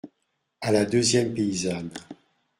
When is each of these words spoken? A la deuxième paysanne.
A 0.61 0.71
la 0.71 0.83
deuxième 0.83 1.31
paysanne. 1.31 1.91